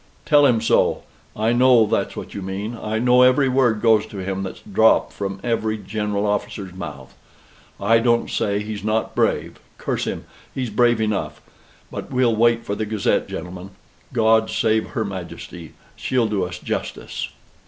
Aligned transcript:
"Tell 0.25 0.47
him 0.47 0.61
so! 0.61 1.03
I 1.35 1.53
know 1.53 1.85
that's 1.85 2.15
what 2.15 2.33
you 2.33 2.41
mean. 2.41 2.75
I 2.75 2.97
know 2.97 3.21
every 3.21 3.47
word 3.47 3.83
goes 3.83 4.07
to 4.07 4.17
him 4.17 4.41
that's 4.41 4.61
dropped 4.61 5.13
from 5.13 5.39
every 5.43 5.77
general 5.77 6.25
officer's 6.25 6.73
mouth. 6.73 7.15
I 7.79 7.99
don't 7.99 8.27
say 8.27 8.63
he's 8.63 8.83
not 8.83 9.13
brave. 9.13 9.59
Curse 9.77 10.05
him! 10.07 10.25
he's 10.55 10.71
brave 10.71 10.99
enough; 10.99 11.39
but 11.91 12.09
we'll 12.11 12.35
wait 12.35 12.65
for 12.65 12.73
the 12.73 12.87
Gazette, 12.87 13.27
gentlemen. 13.27 13.69
God 14.11 14.49
save 14.49 14.87
her 14.89 15.05
Majesty! 15.05 15.73
she'll 15.95 16.25
do 16.25 16.45
us 16.45 16.57
justice." 16.57 17.29